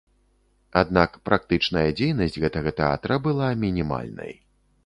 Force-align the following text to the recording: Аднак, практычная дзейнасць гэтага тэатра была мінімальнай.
Аднак, 0.81 1.11
практычная 1.29 1.85
дзейнасць 1.99 2.39
гэтага 2.47 2.75
тэатра 2.81 3.21
была 3.29 3.55
мінімальнай. 3.67 4.39